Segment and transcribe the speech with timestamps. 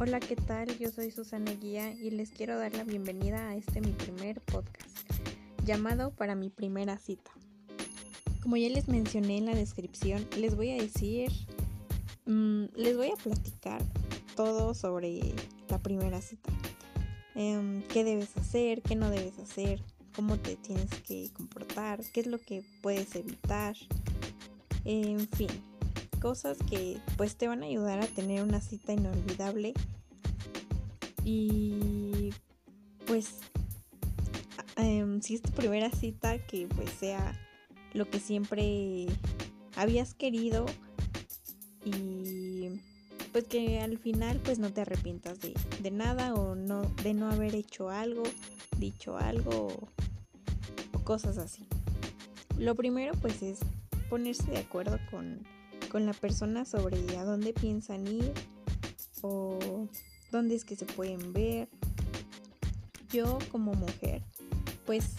[0.00, 0.78] Hola, ¿qué tal?
[0.78, 4.96] Yo soy Susana Guía y les quiero dar la bienvenida a este mi primer podcast,
[5.64, 7.32] llamado Para mi primera cita.
[8.40, 11.32] Como ya les mencioné en la descripción, les voy a decir,
[12.26, 13.82] mmm, les voy a platicar
[14.36, 15.34] todo sobre
[15.68, 16.52] la primera cita.
[17.34, 18.82] Eh, ¿Qué debes hacer?
[18.82, 19.82] ¿Qué no debes hacer?
[20.14, 22.04] ¿Cómo te tienes que comportar?
[22.12, 23.74] ¿Qué es lo que puedes evitar?
[24.84, 25.50] En fin,
[26.20, 29.74] cosas que pues te van a ayudar a tener una cita inolvidable.
[31.24, 32.30] Y
[33.06, 33.40] pues
[34.76, 37.38] um, si es tu primera cita que pues sea
[37.92, 39.06] lo que siempre
[39.76, 40.66] habías querido
[41.84, 42.68] y
[43.32, 47.30] pues que al final pues no te arrepientas de, de nada o no de no
[47.30, 48.22] haber hecho algo
[48.78, 49.68] dicho algo
[50.92, 51.66] o cosas así.
[52.58, 53.60] Lo primero pues es
[54.08, 55.46] ponerse de acuerdo con
[55.88, 58.32] con la persona sobre a dónde piensan ir
[59.22, 59.88] o
[60.30, 61.68] dónde es que se pueden ver.
[63.10, 64.22] Yo como mujer,
[64.84, 65.14] pues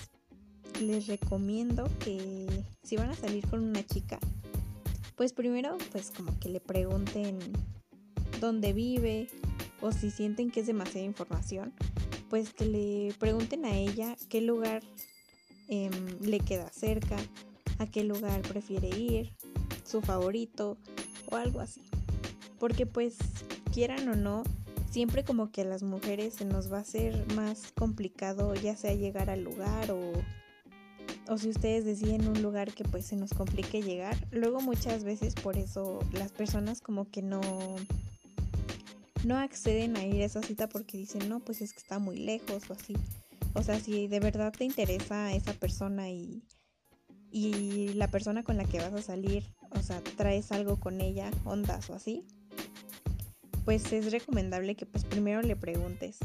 [0.81, 2.47] les recomiendo que
[2.83, 4.19] si van a salir con una chica,
[5.15, 7.39] pues primero pues como que le pregunten
[8.39, 9.27] dónde vive
[9.81, 11.73] o si sienten que es demasiada información,
[12.29, 14.83] pues que le pregunten a ella qué lugar
[15.67, 15.89] eh,
[16.21, 17.17] le queda cerca,
[17.79, 19.33] a qué lugar prefiere ir,
[19.89, 20.77] su favorito
[21.29, 21.81] o algo así.
[22.59, 23.17] Porque pues
[23.73, 24.43] quieran o no,
[24.89, 28.93] siempre como que a las mujeres se nos va a hacer más complicado ya sea
[28.93, 30.11] llegar al lugar o,
[31.27, 34.15] o si ustedes deciden un lugar que pues se nos complique llegar.
[34.31, 37.41] Luego muchas veces por eso las personas como que no
[39.25, 42.17] no acceden a ir a esa cita porque dicen, no, pues es que está muy
[42.17, 42.95] lejos o así.
[43.53, 46.43] O sea, si de verdad te interesa esa persona y,
[47.31, 51.31] y la persona con la que vas a salir o sea, traes algo con ella,
[51.45, 52.25] ondas o así,
[53.65, 56.17] pues es recomendable que pues primero le preguntes,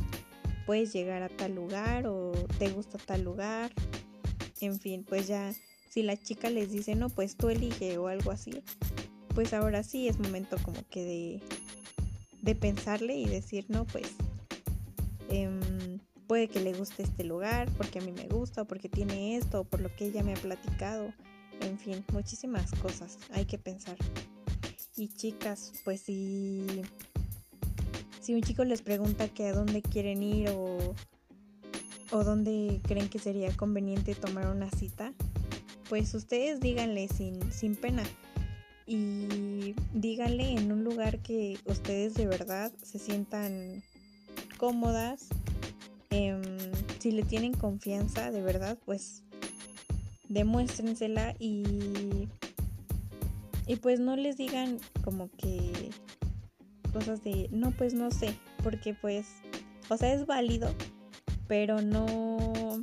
[0.66, 3.72] ¿puedes llegar a tal lugar o te gusta tal lugar?
[4.60, 5.52] En fin, pues ya
[5.90, 8.62] si la chica les dice, no, pues tú elige o algo así,
[9.34, 11.42] pues ahora sí es momento como que de,
[12.42, 14.08] de pensarle y decir, no, pues
[15.28, 15.48] eh,
[16.26, 19.60] puede que le guste este lugar porque a mí me gusta o porque tiene esto
[19.60, 21.12] o por lo que ella me ha platicado
[21.60, 23.96] en fin, muchísimas cosas hay que pensar.
[24.96, 26.66] Y chicas, pues si,
[28.20, 30.94] si un chico les pregunta que a dónde quieren ir o,
[32.12, 35.12] o dónde creen que sería conveniente tomar una cita,
[35.88, 38.04] pues ustedes díganle sin, sin pena
[38.86, 43.82] y díganle en un lugar que ustedes de verdad se sientan
[44.58, 45.28] cómodas.
[46.10, 46.38] Eh,
[46.98, 49.22] si le tienen confianza de verdad, pues
[50.34, 52.28] demuéstrensela y
[53.66, 55.72] y pues no les digan como que
[56.92, 59.26] cosas de no pues no sé porque pues
[59.88, 60.74] o sea es válido
[61.48, 62.82] pero no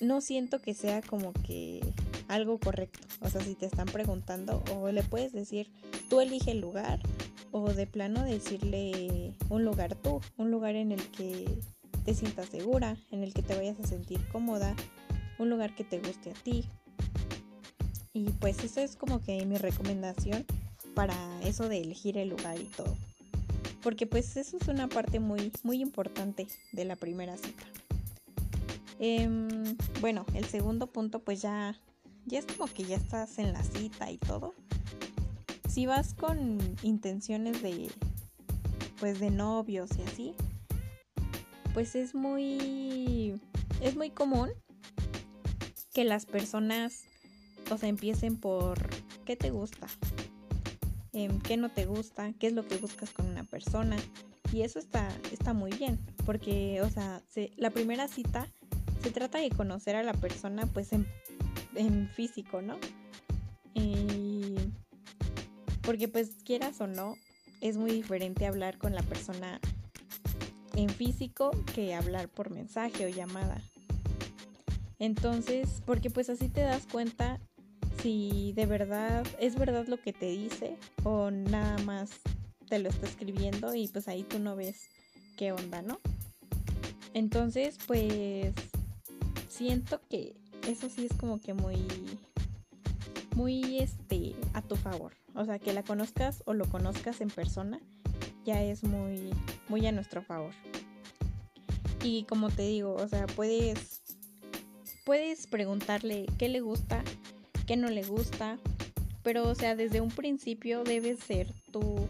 [0.00, 1.80] no siento que sea como que
[2.28, 3.06] algo correcto.
[3.20, 5.70] O sea si te están preguntando o le puedes decir
[6.08, 7.00] tú elige el lugar
[7.52, 11.46] o de plano decirle un lugar tú un lugar en el que
[12.04, 14.74] te sientas segura en el que te vayas a sentir cómoda
[15.42, 16.64] un lugar que te guste a ti.
[18.12, 20.44] Y pues eso es como que mi recomendación
[20.94, 22.96] para eso de elegir el lugar y todo.
[23.82, 27.64] Porque pues eso es una parte muy, muy importante de la primera cita.
[28.98, 29.28] Eh,
[30.00, 31.76] bueno, el segundo punto pues ya,
[32.26, 34.54] ya es como que ya estás en la cita y todo.
[35.68, 37.90] Si vas con intenciones de,
[39.00, 40.34] pues de novios y así,
[41.72, 43.40] pues es muy,
[43.80, 44.50] es muy común
[45.92, 47.04] que las personas,
[47.70, 48.78] o sea, empiecen por
[49.24, 49.86] qué te gusta,
[51.12, 53.96] em, qué no te gusta, qué es lo que buscas con una persona.
[54.52, 57.22] Y eso está, está muy bien, porque, o sea,
[57.56, 58.48] la primera cita
[59.02, 61.06] se trata de conocer a la persona pues en,
[62.14, 62.78] físico, ¿no?
[65.82, 67.16] Porque pues quieras o no,
[67.60, 69.60] es muy diferente hablar con la persona
[70.74, 73.60] en físico que hablar por mensaje o llamada.
[75.02, 77.40] Entonces, porque pues así te das cuenta
[78.00, 82.20] si de verdad es verdad lo que te dice o nada más
[82.68, 84.86] te lo está escribiendo y pues ahí tú no ves
[85.36, 85.98] qué onda, ¿no?
[87.14, 88.54] Entonces, pues
[89.48, 90.36] siento que
[90.68, 91.84] eso sí es como que muy
[93.34, 95.14] muy este a tu favor.
[95.34, 97.80] O sea, que la conozcas o lo conozcas en persona
[98.44, 99.30] ya es muy
[99.68, 100.52] muy a nuestro favor.
[102.04, 104.01] Y como te digo, o sea, puedes
[105.04, 107.02] puedes preguntarle qué le gusta,
[107.66, 108.58] qué no le gusta,
[109.22, 112.08] pero o sea, desde un principio debes ser tú,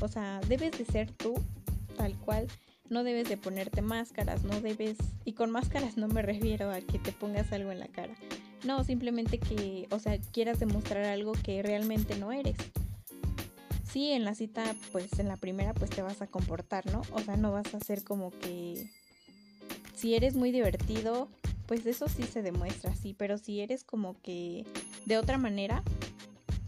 [0.00, 1.34] o sea, debes de ser tú
[1.96, 2.46] tal cual.
[2.88, 4.96] No debes de ponerte máscaras, no debes...
[5.24, 8.14] Y con máscaras no me refiero a que te pongas algo en la cara.
[8.64, 12.56] No, simplemente que, o sea, quieras demostrar algo que realmente no eres.
[13.90, 17.02] Sí, en la cita, pues en la primera, pues te vas a comportar, ¿no?
[17.12, 18.88] O sea, no vas a ser como que...
[19.94, 21.28] Si eres muy divertido,
[21.66, 24.64] pues eso sí se demuestra, sí, pero si eres como que
[25.04, 25.82] de otra manera,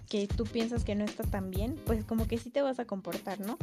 [0.08, 2.84] que tú piensas que no está tan bien, pues como que sí te vas a
[2.84, 3.58] comportar, ¿no?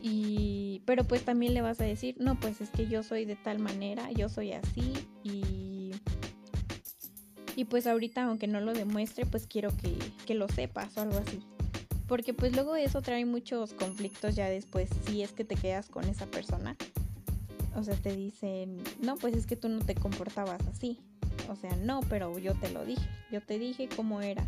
[0.00, 3.36] Y pero pues también le vas a decir, no, pues es que yo soy de
[3.36, 4.92] tal manera, yo soy así
[5.24, 5.92] y
[7.56, 9.96] y pues ahorita aunque no lo demuestre, pues quiero que,
[10.26, 11.42] que lo sepas o algo así.
[12.06, 16.04] Porque pues luego eso trae muchos conflictos ya después si es que te quedas con
[16.04, 16.76] esa persona.
[17.78, 20.98] O sea, te dicen, no, pues es que tú no te comportabas así.
[21.48, 23.08] O sea, no, pero yo te lo dije.
[23.30, 24.46] Yo te dije cómo era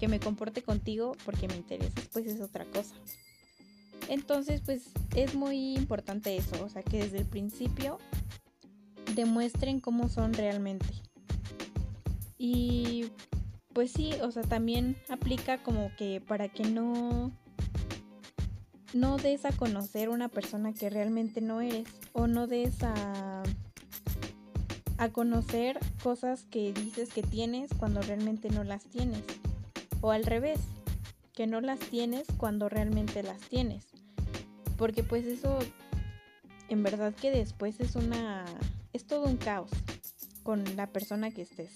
[0.00, 2.94] que me comporte contigo porque me interesas, pues es otra cosa.
[4.08, 7.98] Entonces, pues es muy importante eso, o sea, que desde el principio
[9.14, 10.86] demuestren cómo son realmente.
[12.36, 13.06] Y
[13.72, 17.30] pues sí, o sea, también aplica como que para que no
[18.92, 23.42] no des a conocer una persona que realmente no eres o no des a
[25.12, 29.24] conocer cosas que dices que tienes cuando realmente no las tienes.
[30.00, 30.60] O al revés,
[31.34, 33.86] que no las tienes cuando realmente las tienes.
[34.76, 35.58] Porque pues eso
[36.68, 38.44] en verdad que después es una
[38.92, 39.70] es todo un caos
[40.42, 41.70] con la persona que estés.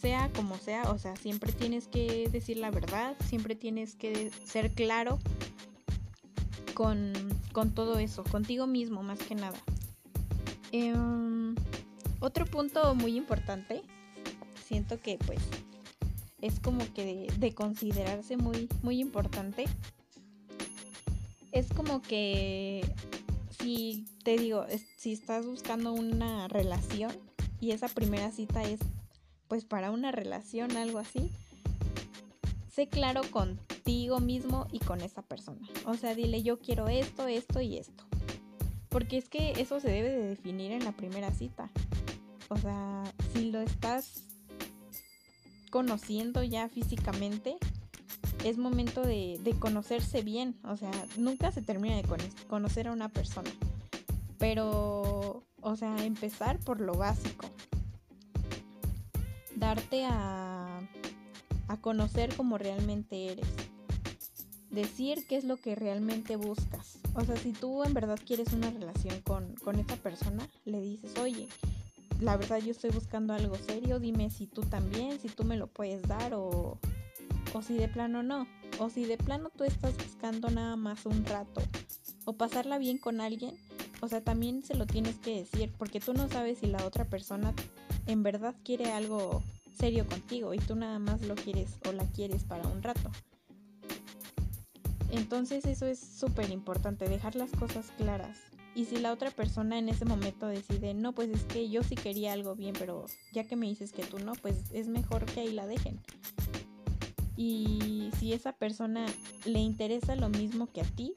[0.00, 4.70] Sea como sea, o sea, siempre tienes que decir la verdad, siempre tienes que ser
[4.72, 5.18] claro
[6.78, 7.12] con,
[7.50, 9.58] con todo eso, contigo mismo más que nada.
[10.70, 11.56] Em,
[12.20, 13.82] otro punto muy importante,
[14.64, 15.40] siento que pues
[16.40, 19.64] es como que de, considerarse muy, muy importante.
[21.50, 22.88] Es como que
[23.58, 24.64] si te digo,
[24.98, 27.10] si estás buscando una relación
[27.60, 28.78] y esa primera cita es
[29.48, 31.28] pues para una relación, algo así,
[32.70, 33.22] sé claro
[33.88, 35.66] contigo mismo y con esa persona.
[35.86, 38.04] O sea, dile yo quiero esto, esto y esto.
[38.90, 41.70] Porque es que eso se debe de definir en la primera cita.
[42.50, 43.02] O sea,
[43.32, 44.24] si lo estás
[45.70, 47.56] conociendo ya físicamente,
[48.44, 50.58] es momento de, conocerse bien.
[50.64, 52.04] O sea, nunca se termina de
[52.46, 53.50] conocer a una persona.
[54.36, 57.46] Pero, o sea, empezar por lo básico.
[59.56, 60.78] Darte a,
[61.68, 63.67] a conocer como realmente eres.
[64.70, 66.98] Decir qué es lo que realmente buscas.
[67.14, 71.48] O sea, si tú en verdad quieres una relación con, con persona, le dices, oye,
[72.20, 75.68] la verdad yo estoy buscando algo serio, dime si tú también, si tú me lo
[75.68, 76.78] puedes dar o,
[77.54, 78.46] o si de plano no.
[78.78, 81.62] O si de plano tú estás buscando nada más un rato
[82.24, 83.56] o pasarla bien con alguien,
[84.00, 87.04] o sea, también se lo tienes que decir porque tú no sabes si la otra
[87.04, 87.54] persona
[88.06, 89.42] en verdad quiere algo
[89.76, 93.10] serio contigo y tú nada más lo quieres o la quieres para un rato.
[95.10, 98.38] Entonces eso es súper importante, dejar las cosas claras.
[98.74, 101.96] Y si la otra persona en ese momento decide, no, pues es que yo sí
[101.96, 105.40] quería algo bien, pero ya que me dices que tú no, pues es mejor que
[105.40, 105.98] ahí la dejen.
[107.36, 109.06] Y si esa persona
[109.44, 111.14] le interesa lo mismo que a ti,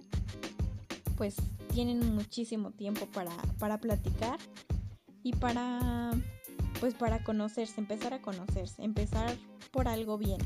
[1.17, 1.35] pues
[1.73, 4.39] tienen muchísimo tiempo para, para platicar
[5.23, 6.11] y para
[6.79, 9.37] pues para conocerse, empezar a conocerse, empezar
[9.71, 10.39] por algo bien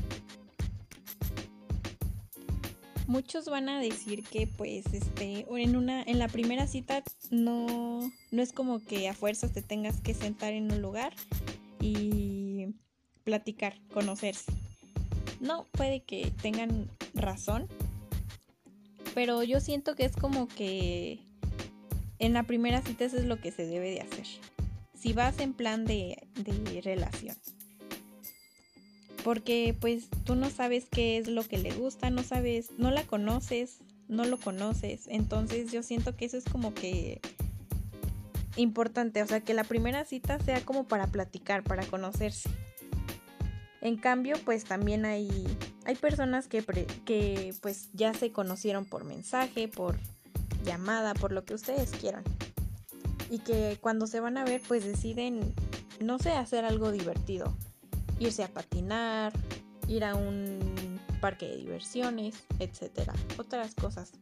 [3.06, 8.42] muchos van a decir que pues este en una en la primera cita no no
[8.42, 11.14] es como que a fuerzas te tengas que sentar en un lugar
[11.80, 12.74] y
[13.24, 14.52] platicar, conocerse.
[15.40, 17.66] No, puede que tengan razón,
[19.14, 21.18] pero yo siento que es como que
[22.18, 24.26] en la primera cita eso es lo que se debe de hacer.
[24.94, 27.36] Si vas en plan de, de relación
[29.26, 33.02] porque pues tú no sabes qué es lo que le gusta, no sabes, no la
[33.02, 37.20] conoces, no lo conoces, entonces yo siento que eso es como que
[38.54, 42.48] importante, o sea, que la primera cita sea como para platicar, para conocerse.
[43.80, 45.28] En cambio, pues también hay,
[45.86, 46.62] hay personas que,
[47.04, 49.98] que pues ya se conocieron por mensaje, por
[50.64, 52.22] llamada, por lo que ustedes quieran.
[53.28, 55.52] Y que cuando se van a ver, pues deciden,
[55.98, 57.56] no sé, hacer algo divertido
[58.18, 59.32] irse a patinar,
[59.88, 64.12] ir a un parque de diversiones, etcétera, otras cosas.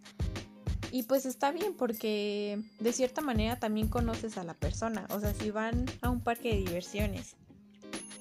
[0.90, 5.06] Y pues está bien porque de cierta manera también conoces a la persona.
[5.10, 7.34] O sea, si van a un parque de diversiones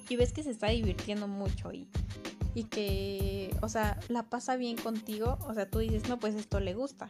[0.10, 1.88] y ves que se está divirtiendo mucho y,
[2.56, 6.60] y que, o sea, la pasa bien contigo, o sea, tú dices, no, pues esto
[6.60, 7.10] le gusta.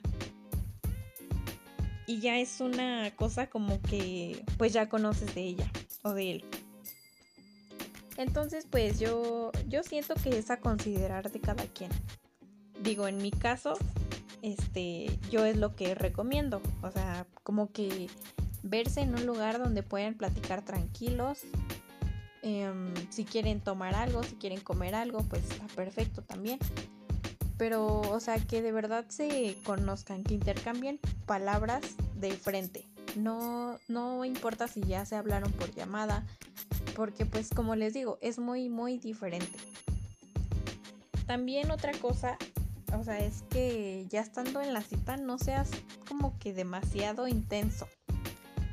[2.05, 6.46] y ya es una cosa como que pues ya conoces de ella o de él.
[8.17, 11.91] Entonces pues yo, yo siento que es a considerar de cada quien.
[12.82, 13.75] Digo, en mi caso,
[14.41, 16.62] este, yo es lo que recomiendo.
[16.82, 18.08] O sea, como que
[18.62, 21.41] verse en un lugar donde puedan platicar tranquilos.
[22.41, 26.60] Em, si quieren tomar algo, si quieren comer algo, pues está perfecto también.
[27.58, 31.82] Pero, o sea, que de verdad se conozcan, que intercambien palabras
[32.15, 32.86] de frente.
[33.15, 36.25] No, no importa si ya se hablaron por llamada,
[36.95, 39.57] porque pues como les digo, es muy, muy diferente.
[41.25, 42.38] También otra cosa,
[42.97, 45.69] o sea, es que ya estando en la cita no seas
[46.07, 47.88] como que demasiado intenso.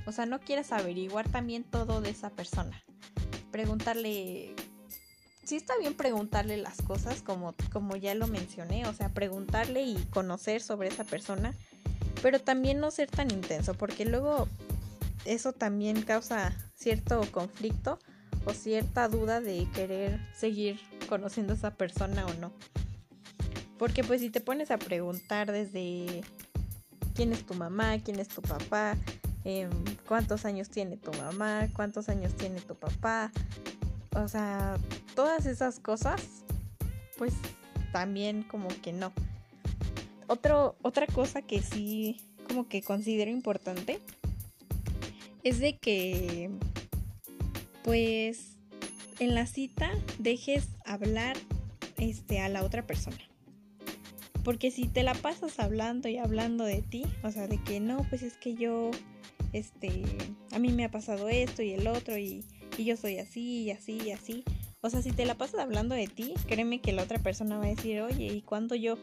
[0.07, 2.83] O sea, no quieras averiguar también todo de esa persona.
[3.53, 4.55] Preguntarle
[5.51, 9.97] sí está bien preguntarle las cosas, como, como ya lo mencioné, o sea, preguntarle y
[10.11, 11.55] conocer sobre esa persona,
[12.23, 14.47] pero también no ser tan intenso, porque luego
[15.25, 17.99] eso también causa cierto conflicto
[18.45, 22.53] o cierta duda de querer seguir conociendo a esa persona o no.
[23.79, 26.23] Porque pues si te pones a preguntar desde
[27.15, 28.97] quién es tu mamá, quién es tu papá,
[29.45, 29.71] em,
[30.07, 33.33] cuántos años tiene tu mamá, cuántos años tiene tu papá,
[34.15, 34.77] o sea,
[35.15, 36.23] todas esas cosas,
[37.17, 37.35] pues
[37.93, 39.13] también como que no.
[40.27, 44.01] Otra cosa que sí como que considero importante
[45.43, 46.51] es de que
[47.83, 48.57] pues
[49.19, 51.37] en la cita dejes hablar
[51.99, 53.19] este a la otra persona.
[54.45, 58.07] Porque si te la pasas hablando y hablando de ti, o sea, de que no,
[58.09, 58.91] pues es que yo
[59.53, 60.03] este
[60.53, 62.45] a mí me ha pasado esto y el otro y
[62.77, 64.45] y yo soy así y así y así.
[64.81, 67.67] O sea, si te la pasas hablando de ti, créeme que la otra persona va
[67.67, 68.97] a decir, oye, ¿y cuándo yo?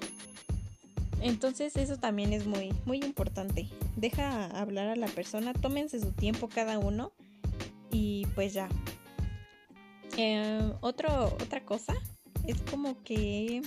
[1.21, 3.67] Entonces eso también es muy, muy importante.
[3.95, 7.11] Deja hablar a la persona, tómense su tiempo cada uno
[7.91, 8.69] y pues ya.
[10.17, 11.93] Eh, otra cosa
[12.45, 13.61] es como que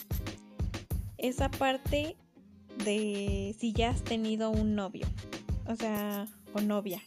[1.18, 2.16] esa parte
[2.84, 5.06] de si ya has tenido un novio,
[5.66, 7.02] o sea, o novia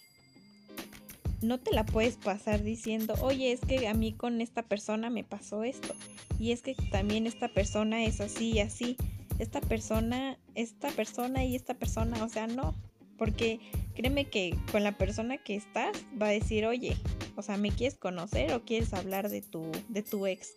[1.43, 5.24] no te la puedes pasar diciendo, oye, es que a mí con esta persona me
[5.24, 5.93] pasó esto.
[6.39, 8.98] Y es que también esta persona es así y así.
[9.39, 12.74] Esta persona, esta persona y esta persona, o sea, no.
[13.17, 13.60] Porque
[13.96, 16.98] créeme que con la persona que estás va a decir, oye,
[17.36, 20.53] o sea, ¿me quieres conocer o quieres hablar de tu, de tu ex?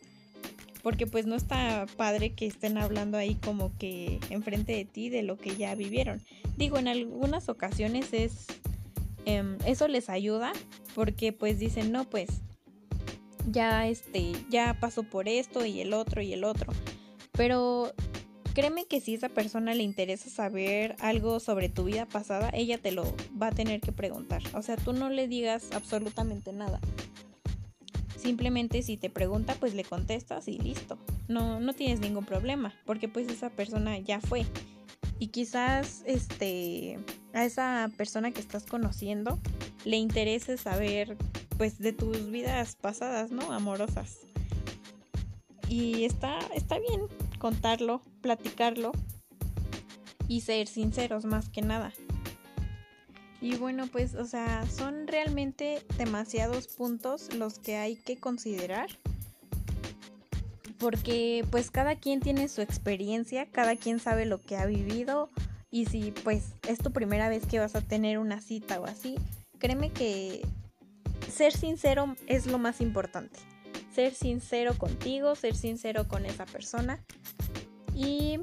[0.83, 5.23] Porque pues no está padre que estén hablando ahí como que enfrente de ti de
[5.23, 6.23] lo que ya vivieron.
[6.57, 8.47] Digo, en algunas ocasiones es
[9.27, 10.53] Em, eso les ayuda
[10.95, 12.29] porque pues dicen, no, pues
[13.51, 16.73] ya este, ya pasó por esto y el otro y el otro.
[17.33, 17.93] Pero
[18.57, 22.91] créeme que si esa persona le interesa saber algo sobre tu vida pasada, ella te
[22.91, 23.05] lo
[23.41, 24.43] va a tener que preguntar.
[24.55, 26.81] O sea, tú no le digas absolutamente nada.
[28.17, 30.97] Simplemente si te pregunta, pues le contestas y listo.
[31.29, 34.47] No, no tienes ningún problema, porque pues esa persona ya fue.
[35.19, 36.99] Y quizás este
[37.35, 39.39] a esa persona que estás conociendo
[39.85, 41.19] le interese saber
[41.59, 43.53] pues de tus vidas pasadas, ¿no?
[43.53, 44.21] Amorosas.
[45.69, 47.03] Y está, está bien
[47.39, 48.93] contarlo, platicarlo
[50.29, 51.93] y ser sinceros más que nada.
[53.41, 58.89] Y bueno, pues, o sea, son realmente demasiados puntos los que hay que considerar.
[60.79, 65.31] Porque pues cada quien tiene su experiencia, cada quien sabe lo que ha vivido
[65.71, 69.17] y si pues es tu primera vez que vas a tener una cita o así,
[69.59, 70.47] créeme que
[71.31, 73.39] ser sincero es lo más importante.
[73.97, 77.03] Ser sincero contigo, ser sincero con esa persona
[77.95, 78.41] y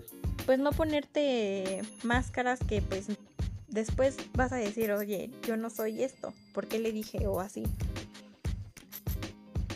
[0.47, 3.05] pues no ponerte máscaras que pues
[3.67, 7.65] después vas a decir, oye, yo no soy esto, ¿por qué le dije o así?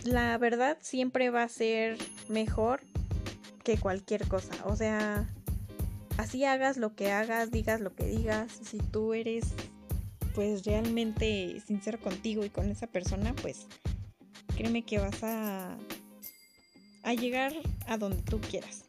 [0.04, 2.82] La verdad siempre va a ser mejor
[3.64, 5.30] que cualquier cosa, o sea,
[6.18, 9.46] así hagas lo que hagas, digas lo que digas, si tú eres
[10.34, 13.68] pues realmente sincero contigo y con esa persona, pues
[14.58, 15.78] créeme que vas a,
[17.04, 17.54] a llegar
[17.88, 18.86] a donde tú quieras.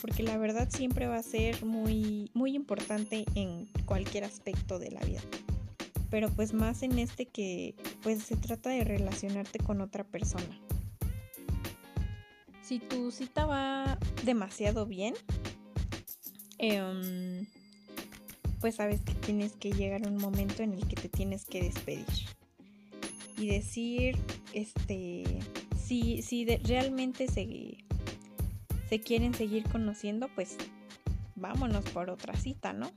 [0.00, 5.00] Porque la verdad siempre va a ser muy, muy importante en cualquier aspecto de la
[5.00, 5.20] vida.
[6.10, 10.60] Pero pues más en este que pues se trata de relacionarte con otra persona.
[12.62, 15.14] Si tu cita va demasiado bien,
[16.58, 17.46] Em,
[18.60, 21.62] pues sabes que tienes que llegar a un momento en el que te tienes que
[21.62, 22.06] despedir
[23.36, 24.16] y decir,
[24.52, 25.24] este,
[25.76, 27.78] si, si realmente se,
[28.88, 30.56] se quieren seguir conociendo, pues
[31.34, 32.90] vámonos por otra cita, ¿no?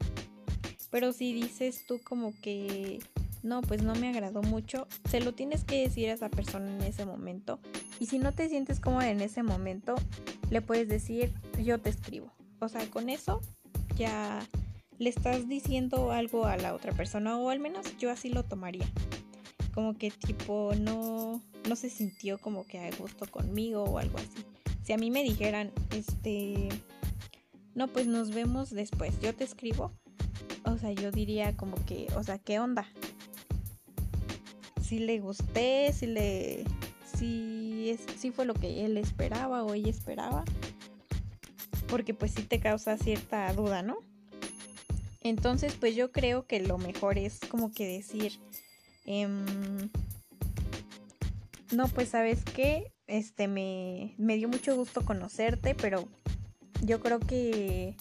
[0.89, 2.99] Pero si dices tú como que
[3.43, 6.81] no, pues no me agradó mucho, se lo tienes que decir a esa persona en
[6.81, 7.59] ese momento.
[7.99, 9.95] Y si no te sientes cómoda en ese momento,
[10.49, 12.31] le puedes decir, yo te escribo.
[12.59, 13.41] O sea, con eso
[13.95, 14.39] ya
[14.97, 18.87] le estás diciendo algo a la otra persona, o al menos yo así lo tomaría.
[19.77, 24.43] Como que tipo no, no se sintió como que a gusto conmigo o algo así.
[24.81, 26.69] Si a mí me dijeran, este,
[27.75, 29.91] no, pues nos vemos después, yo te escribo.
[30.65, 32.87] O sea, yo diría como que, o sea, ¿qué onda?
[34.81, 36.63] Si le gusté, si le,
[37.15, 40.43] si, es, si fue lo que él esperaba o ella esperaba.
[41.87, 43.99] Porque pues sí te causa cierta duda, ¿no?
[45.21, 48.39] Entonces, pues yo creo que lo mejor es como que decir,
[49.07, 49.89] em,
[51.71, 56.07] no, pues sabes qué, este me, me dio mucho gusto conocerte, pero
[56.83, 57.95] yo creo que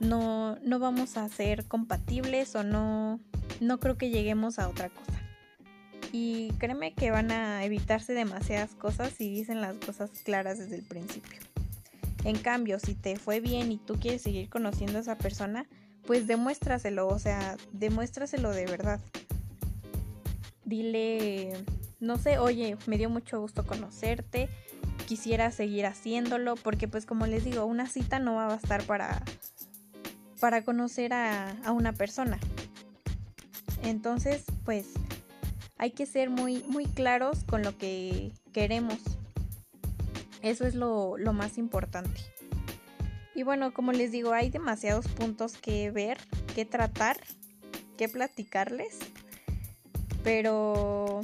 [0.00, 3.20] no, no vamos a ser compatibles o no,
[3.60, 5.12] no creo que lleguemos a otra cosa.
[6.12, 10.82] Y créeme que van a evitarse demasiadas cosas si dicen las cosas claras desde el
[10.82, 11.40] principio.
[12.24, 15.66] En cambio, si te fue bien y tú quieres seguir conociendo a esa persona,
[16.06, 19.00] pues demuéstraselo, o sea, demuéstraselo de verdad.
[20.66, 21.52] Dile,
[22.00, 24.50] no sé, oye, me dio mucho gusto conocerte,
[25.06, 29.22] quisiera seguir haciéndolo, porque pues como les digo, una cita no va a bastar para,
[30.40, 32.38] para conocer a, a una persona.
[33.82, 34.88] Entonces, pues
[35.78, 38.98] hay que ser muy, muy claros con lo que queremos.
[40.42, 42.20] Eso es lo, lo más importante.
[43.34, 46.18] Y bueno, como les digo, hay demasiados puntos que ver,
[46.54, 47.18] que tratar,
[47.98, 48.98] que platicarles.
[50.26, 51.20] Pero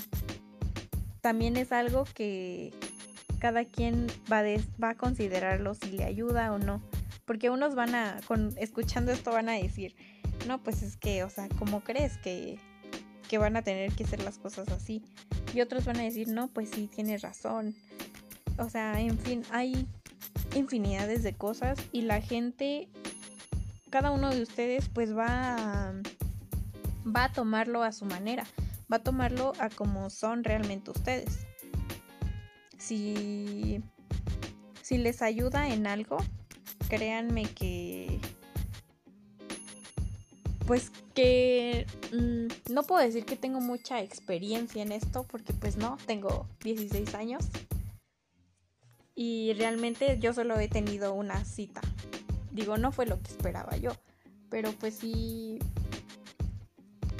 [1.22, 2.72] también es algo que
[3.40, 4.44] cada quien va,
[4.88, 6.80] a considerarlo si le ayuda o no.
[7.24, 9.96] Porque unos van a, con, escuchando esto van a decir,
[10.46, 12.60] no, pues es que, o sea, ¿cómo crees que,
[13.28, 15.02] que van a tener que hacer las cosas así?
[15.52, 17.74] Y otros van a decir, no, pues sí, tienes razón.
[18.56, 19.84] O sea, en fin, hay
[20.54, 22.86] infinidades de cosas y la gente,
[23.90, 25.92] cada uno de ustedes pues va
[27.04, 28.44] va a tomarlo a su manera,
[28.92, 31.46] va a tomarlo a como son realmente ustedes.
[32.78, 33.82] Si,
[34.82, 36.18] si les ayuda en algo,
[36.88, 38.20] créanme que
[40.66, 45.96] pues que mm, no puedo decir que tengo mucha experiencia en esto porque pues no,
[46.06, 47.48] tengo 16 años
[49.14, 51.80] y realmente yo solo he tenido una cita.
[52.50, 53.92] Digo, no fue lo que esperaba yo.
[54.50, 55.58] Pero pues sí.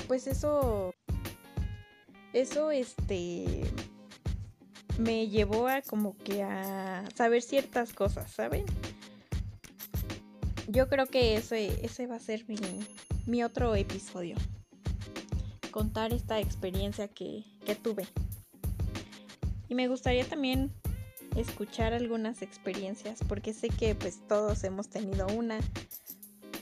[0.09, 0.95] Pues eso.
[2.33, 3.65] Eso este.
[4.99, 8.65] Me llevó a como que a saber ciertas cosas, ¿saben?
[10.69, 12.57] Yo creo que ese, va a ser mi,
[13.27, 14.37] mi otro episodio.
[15.71, 18.07] Contar esta experiencia que, que tuve.
[19.69, 20.71] Y me gustaría también
[21.37, 25.59] escuchar algunas experiencias porque sé que pues todos hemos tenido una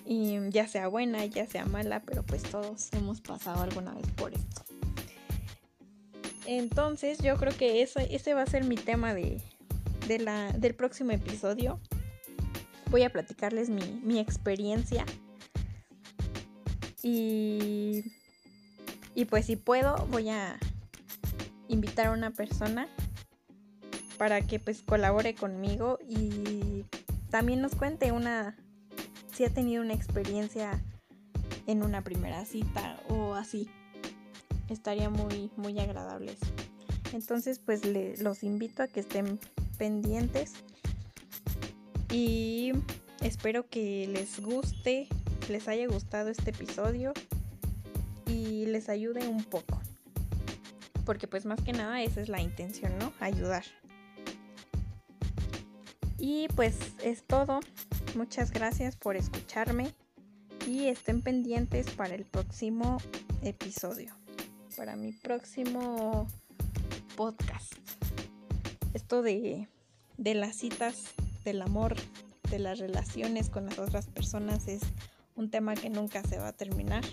[0.04, 4.32] y ya sea buena, ya sea mala, pero pues todos hemos pasado alguna vez por
[4.32, 4.69] esto.
[6.50, 9.40] Entonces yo creo que eso, ese va a ser mi tema de,
[10.18, 11.78] la, del próximo episodio.
[12.90, 15.06] Voy a platicarles mi, mi experiencia.
[17.04, 18.02] Y,
[19.14, 20.58] y pues si puedo voy a
[21.68, 22.88] invitar a una persona
[24.18, 26.84] para que pues colabore conmigo y
[27.30, 28.56] también nos cuente una
[29.32, 30.82] si ha tenido una experiencia
[31.68, 33.70] en una primera cita o así.
[34.70, 36.36] Estaría muy muy agradable.
[37.12, 37.82] Entonces pues
[38.20, 39.38] los invito a que estén
[39.76, 40.54] pendientes
[42.10, 42.72] y
[43.20, 45.08] espero que les guste,
[45.48, 47.12] les haya gustado este episodio
[48.26, 49.80] y les ayude un poco.
[51.04, 53.12] Porque pues más que nada esa es la intención, ¿no?
[53.20, 53.64] Ayudar.
[56.18, 57.60] Y pues es todo.
[58.14, 59.94] Muchas gracias por escucharme
[60.66, 62.98] y estén pendientes para el próximo
[63.42, 64.14] episodio,
[64.76, 66.26] para mi próximo
[67.16, 67.74] podcast.
[68.94, 69.68] Esto de,
[70.18, 71.04] las citas,
[71.44, 71.96] del amor,
[72.50, 74.82] de las relaciones con las otras personas es
[75.36, 77.04] un tema que nunca se va a terminar.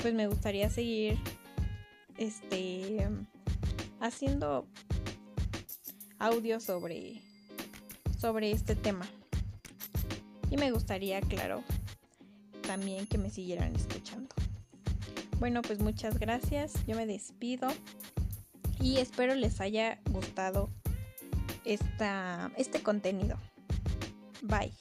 [0.00, 1.18] pues me gustaría seguir
[2.16, 3.08] este
[4.00, 4.66] haciendo
[6.18, 7.20] audio sobre
[8.18, 9.06] sobre este tema.
[10.50, 11.62] Y me gustaría, claro,
[12.62, 14.29] también que me siguieran escuchando.
[15.40, 16.74] Bueno, pues muchas gracias.
[16.86, 17.68] Yo me despido
[18.78, 20.68] y espero les haya gustado
[21.64, 23.38] esta, este contenido.
[24.42, 24.72] Bye.